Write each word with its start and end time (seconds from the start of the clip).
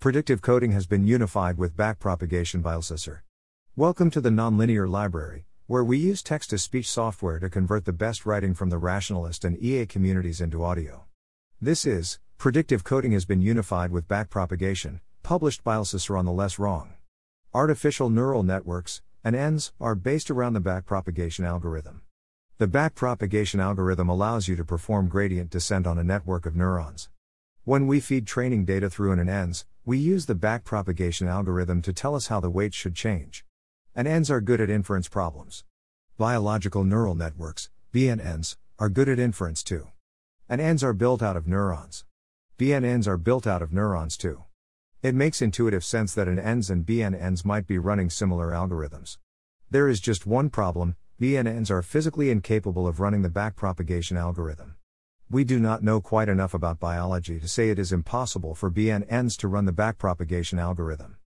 Predictive 0.00 0.40
coding 0.40 0.70
has 0.70 0.86
been 0.86 1.08
unified 1.08 1.58
with 1.58 1.76
backpropagation 1.76 2.62
by 2.62 2.76
bialysis. 2.76 3.18
Welcome 3.74 4.12
to 4.12 4.20
the 4.20 4.30
Nonlinear 4.30 4.88
Library, 4.88 5.44
where 5.66 5.82
we 5.82 5.98
use 5.98 6.22
text 6.22 6.50
to 6.50 6.58
speech 6.58 6.88
software 6.88 7.40
to 7.40 7.50
convert 7.50 7.84
the 7.84 7.92
best 7.92 8.24
writing 8.24 8.54
from 8.54 8.70
the 8.70 8.78
rationalist 8.78 9.44
and 9.44 9.60
EA 9.60 9.86
communities 9.86 10.40
into 10.40 10.62
audio. 10.62 11.06
This 11.60 11.84
is 11.84 12.20
Predictive 12.36 12.84
Coding 12.84 13.10
has 13.10 13.24
been 13.24 13.42
unified 13.42 13.90
with 13.90 14.06
backpropagation, 14.06 15.00
published 15.24 15.64
by 15.64 15.74
lsusr 15.74 16.16
on 16.16 16.26
the 16.26 16.30
Less 16.30 16.60
Wrong. 16.60 16.94
Artificial 17.52 18.08
neural 18.08 18.44
networks, 18.44 19.02
and 19.24 19.34
ANNs, 19.34 19.72
are 19.80 19.96
based 19.96 20.30
around 20.30 20.52
the 20.52 20.60
backpropagation 20.60 21.44
algorithm. 21.44 22.02
The 22.58 22.68
backpropagation 22.68 23.60
algorithm 23.60 24.08
allows 24.08 24.46
you 24.46 24.54
to 24.54 24.64
perform 24.64 25.08
gradient 25.08 25.50
descent 25.50 25.88
on 25.88 25.98
a 25.98 26.04
network 26.04 26.46
of 26.46 26.54
neurons. 26.54 27.08
When 27.68 27.86
we 27.86 28.00
feed 28.00 28.26
training 28.26 28.64
data 28.64 28.88
through 28.88 29.12
an 29.12 29.28
ANNs, 29.28 29.66
we 29.84 29.98
use 29.98 30.24
the 30.24 30.34
backpropagation 30.34 31.28
algorithm 31.28 31.82
to 31.82 31.92
tell 31.92 32.14
us 32.14 32.28
how 32.28 32.40
the 32.40 32.48
weights 32.48 32.74
should 32.74 32.94
change. 32.94 33.44
ANNs 33.94 34.30
are 34.30 34.40
good 34.40 34.62
at 34.62 34.70
inference 34.70 35.06
problems. 35.06 35.64
Biological 36.16 36.82
neural 36.82 37.14
networks, 37.14 37.68
BNNs, 37.92 38.56
are 38.78 38.88
good 38.88 39.10
at 39.10 39.18
inference 39.18 39.62
too. 39.62 39.88
ANNs 40.48 40.82
are 40.82 40.94
built 40.94 41.22
out 41.22 41.36
of 41.36 41.46
neurons. 41.46 42.06
BNNs 42.58 43.06
are 43.06 43.18
built 43.18 43.46
out 43.46 43.60
of 43.60 43.70
neurons 43.70 44.16
too. 44.16 44.44
It 45.02 45.14
makes 45.14 45.42
intuitive 45.42 45.84
sense 45.84 46.14
that 46.14 46.26
an 46.26 46.38
ANNs 46.38 46.70
and 46.70 46.86
BNNs 46.86 47.44
might 47.44 47.66
be 47.66 47.76
running 47.76 48.08
similar 48.08 48.50
algorithms. 48.50 49.18
There 49.70 49.88
is 49.88 50.00
just 50.00 50.26
one 50.26 50.48
problem 50.48 50.96
BNNs 51.20 51.70
are 51.70 51.82
physically 51.82 52.30
incapable 52.30 52.88
of 52.88 52.98
running 52.98 53.20
the 53.20 53.28
backpropagation 53.28 54.16
algorithm. 54.18 54.77
We 55.30 55.44
do 55.44 55.60
not 55.60 55.82
know 55.82 56.00
quite 56.00 56.30
enough 56.30 56.54
about 56.54 56.80
biology 56.80 57.38
to 57.38 57.46
say 57.46 57.68
it 57.68 57.78
is 57.78 57.92
impossible 57.92 58.54
for 58.54 58.70
BNNs 58.70 59.36
to 59.38 59.48
run 59.48 59.66
the 59.66 59.74
backpropagation 59.74 60.58
algorithm. 60.58 61.18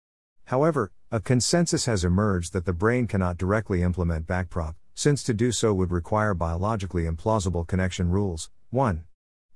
However, 0.45 0.91
a 1.11 1.19
consensus 1.19 1.85
has 1.85 2.03
emerged 2.03 2.51
that 2.53 2.65
the 2.65 2.73
brain 2.73 3.05
cannot 3.05 3.37
directly 3.37 3.83
implement 3.83 4.25
backprop, 4.25 4.73
since 4.95 5.21
to 5.21 5.35
do 5.35 5.51
so 5.51 5.71
would 5.75 5.91
require 5.91 6.33
biologically 6.33 7.03
implausible 7.03 7.67
connection 7.67 8.09
rules. 8.09 8.49
1. 8.71 9.03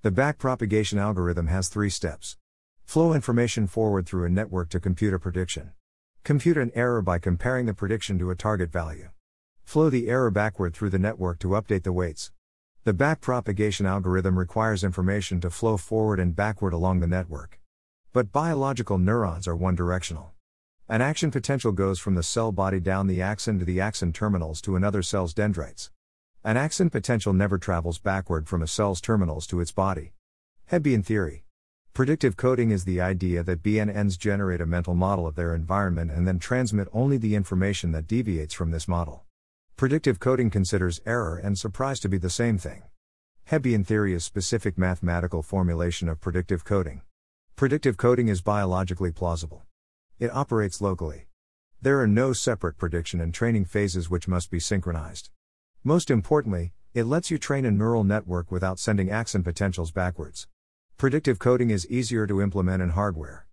The 0.03 0.11
backpropagation 0.11 0.99
algorithm 0.99 1.47
has 1.47 1.67
three 1.67 1.89
steps 1.89 2.37
flow 2.83 3.13
information 3.13 3.65
forward 3.65 4.05
through 4.05 4.25
a 4.25 4.29
network 4.29 4.69
to 4.69 4.79
compute 4.79 5.15
a 5.15 5.17
prediction, 5.17 5.71
compute 6.23 6.55
an 6.55 6.71
error 6.75 7.01
by 7.01 7.17
comparing 7.17 7.65
the 7.65 7.73
prediction 7.73 8.19
to 8.19 8.29
a 8.29 8.35
target 8.35 8.71
value, 8.71 9.09
flow 9.63 9.89
the 9.89 10.07
error 10.07 10.29
backward 10.29 10.75
through 10.75 10.91
the 10.91 10.99
network 10.99 11.39
to 11.39 11.47
update 11.47 11.81
the 11.81 11.91
weights. 11.91 12.31
The 12.85 12.93
backpropagation 12.93 13.89
algorithm 13.89 14.37
requires 14.37 14.83
information 14.83 15.41
to 15.41 15.49
flow 15.49 15.75
forward 15.75 16.19
and 16.19 16.35
backward 16.35 16.71
along 16.71 16.99
the 16.99 17.07
network. 17.07 17.59
But 18.13 18.31
biological 18.31 18.99
neurons 18.99 19.47
are 19.47 19.55
one 19.55 19.73
directional. 19.73 20.33
An 20.87 21.01
action 21.01 21.31
potential 21.31 21.71
goes 21.71 21.97
from 21.97 22.13
the 22.13 22.21
cell 22.21 22.51
body 22.51 22.79
down 22.79 23.07
the 23.07 23.23
axon 23.23 23.57
to 23.57 23.65
the 23.65 23.81
axon 23.81 24.13
terminals 24.13 24.61
to 24.61 24.75
another 24.75 25.01
cell's 25.01 25.33
dendrites. 25.33 25.89
An 26.43 26.57
action 26.57 26.91
potential 26.91 27.33
never 27.33 27.57
travels 27.57 27.97
backward 27.97 28.47
from 28.47 28.61
a 28.61 28.67
cell's 28.67 29.01
terminals 29.01 29.47
to 29.47 29.61
its 29.61 29.71
body. 29.71 30.13
Hebbian 30.71 31.03
theory. 31.03 31.43
Predictive 31.95 32.37
coding 32.37 32.69
is 32.69 32.85
the 32.85 33.01
idea 33.01 33.41
that 33.41 33.63
BNNs 33.63 34.15
generate 34.19 34.61
a 34.61 34.67
mental 34.67 34.93
model 34.93 35.25
of 35.25 35.33
their 35.33 35.55
environment 35.55 36.11
and 36.11 36.27
then 36.27 36.37
transmit 36.37 36.87
only 36.93 37.17
the 37.17 37.33
information 37.33 37.93
that 37.93 38.05
deviates 38.05 38.53
from 38.53 38.69
this 38.69 38.87
model. 38.87 39.24
Predictive 39.77 40.21
coding 40.21 40.49
considers 40.49 41.01
error 41.05 41.35
and 41.35 41.59
surprise 41.59 41.99
to 41.99 42.07
be 42.07 42.17
the 42.17 42.29
same 42.29 42.57
thing. 42.57 42.83
Hebbian 43.51 43.85
theory 43.85 44.13
is 44.13 44.23
specific 44.23 44.77
mathematical 44.77 45.43
formulation 45.43 46.07
of 46.07 46.21
predictive 46.21 46.63
coding. 46.63 47.01
Predictive 47.57 47.97
coding 47.97 48.29
is 48.29 48.41
biologically 48.41 49.11
plausible. 49.11 49.63
It 50.17 50.33
operates 50.33 50.79
locally. 50.79 51.27
There 51.81 51.99
are 51.99 52.07
no 52.07 52.31
separate 52.31 52.77
prediction 52.77 53.19
and 53.19 53.33
training 53.33 53.65
phases 53.65 54.09
which 54.09 54.29
must 54.29 54.49
be 54.49 54.61
synchronized. 54.61 55.29
Most 55.83 56.09
importantly, 56.09 56.71
it 56.93 57.03
lets 57.03 57.29
you 57.29 57.37
train 57.37 57.65
a 57.65 57.71
neural 57.71 58.05
network 58.05 58.53
without 58.53 58.79
sending 58.79 59.11
action 59.11 59.43
potentials 59.43 59.91
backwards. 59.91 60.47
Predictive 60.95 61.37
coding 61.37 61.69
is 61.69 61.85
easier 61.87 62.25
to 62.27 62.41
implement 62.41 62.81
in 62.81 62.91
hardware. 62.91 63.45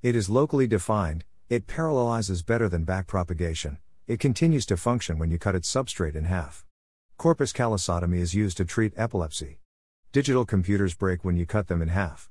It 0.00 0.16
is 0.16 0.30
locally 0.30 0.66
defined, 0.66 1.24
it 1.50 1.66
parallelizes 1.66 2.46
better 2.46 2.66
than 2.66 2.86
backpropagation, 2.86 3.76
it 4.06 4.20
continues 4.20 4.64
to 4.64 4.76
function 4.76 5.18
when 5.18 5.32
you 5.32 5.38
cut 5.38 5.56
its 5.56 5.72
substrate 5.72 6.14
in 6.14 6.24
half. 6.24 6.64
Corpus 7.16 7.52
callosotomy 7.52 8.18
is 8.18 8.34
used 8.34 8.56
to 8.56 8.64
treat 8.64 8.92
epilepsy. 8.96 9.58
Digital 10.12 10.44
computers 10.44 10.94
break 10.94 11.24
when 11.24 11.36
you 11.36 11.44
cut 11.44 11.66
them 11.66 11.82
in 11.82 11.88
half. 11.88 12.30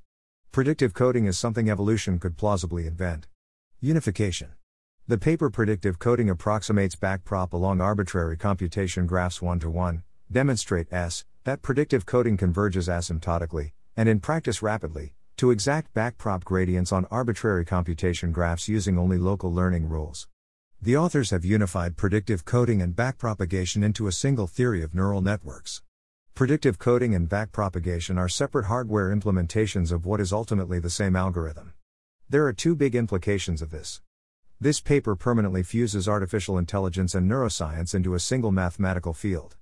Predictive 0.52 0.94
coding 0.94 1.26
is 1.26 1.38
something 1.38 1.68
evolution 1.68 2.18
could 2.18 2.38
plausibly 2.38 2.86
invent. 2.86 3.26
Unification. 3.80 4.52
The 5.06 5.18
paper 5.18 5.50
Predictive 5.50 5.98
Coding 5.98 6.30
approximates 6.30 6.96
backprop 6.96 7.52
along 7.52 7.82
arbitrary 7.82 8.38
computation 8.38 9.06
graphs 9.06 9.42
one 9.42 9.60
to 9.60 9.68
one, 9.68 10.02
demonstrate 10.32 10.90
S, 10.90 11.26
that 11.44 11.60
predictive 11.60 12.06
coding 12.06 12.38
converges 12.38 12.88
asymptotically, 12.88 13.72
and 13.96 14.08
in 14.08 14.18
practice 14.20 14.62
rapidly, 14.62 15.12
to 15.36 15.50
exact 15.50 15.92
backprop 15.92 16.42
gradients 16.42 16.90
on 16.90 17.04
arbitrary 17.10 17.66
computation 17.66 18.32
graphs 18.32 18.66
using 18.66 18.98
only 18.98 19.18
local 19.18 19.52
learning 19.52 19.88
rules. 19.88 20.26
The 20.82 20.96
authors 20.96 21.30
have 21.30 21.44
unified 21.44 21.96
predictive 21.96 22.44
coding 22.44 22.82
and 22.82 22.94
backpropagation 22.94 23.82
into 23.82 24.06
a 24.06 24.12
single 24.12 24.46
theory 24.46 24.82
of 24.82 24.94
neural 24.94 25.22
networks. 25.22 25.82
Predictive 26.34 26.78
coding 26.78 27.14
and 27.14 27.28
backpropagation 27.28 28.18
are 28.18 28.28
separate 28.28 28.66
hardware 28.66 29.08
implementations 29.08 29.90
of 29.90 30.04
what 30.04 30.20
is 30.20 30.34
ultimately 30.34 30.78
the 30.78 30.90
same 30.90 31.16
algorithm. 31.16 31.72
There 32.28 32.46
are 32.46 32.52
two 32.52 32.76
big 32.76 32.94
implications 32.94 33.62
of 33.62 33.70
this. 33.70 34.02
This 34.60 34.80
paper 34.80 35.16
permanently 35.16 35.62
fuses 35.62 36.08
artificial 36.08 36.58
intelligence 36.58 37.14
and 37.14 37.28
neuroscience 37.28 37.94
into 37.94 38.14
a 38.14 38.20
single 38.20 38.52
mathematical 38.52 39.14
field. 39.14 39.56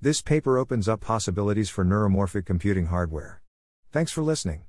This 0.00 0.20
paper 0.20 0.58
opens 0.58 0.86
up 0.86 1.00
possibilities 1.00 1.70
for 1.70 1.84
neuromorphic 1.84 2.44
computing 2.44 2.86
hardware. 2.86 3.40
Thanks 3.90 4.12
for 4.12 4.22
listening. 4.22 4.64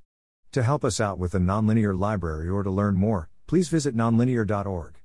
To 0.53 0.63
help 0.63 0.85
us 0.85 0.99
out 0.99 1.19
with 1.19 1.33
the 1.33 1.39
Nonlinear 1.39 1.97
Library 1.97 2.49
or 2.49 2.63
to 2.63 2.71
learn 2.71 2.95
more, 2.95 3.29
please 3.47 3.67
visit 3.67 3.95
nonlinear.org. 3.95 4.98